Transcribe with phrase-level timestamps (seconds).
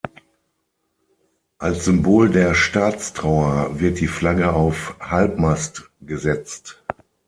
[1.59, 6.81] Als Symbol der Staatstrauer wird die Flagge auf halbmast gesetzt.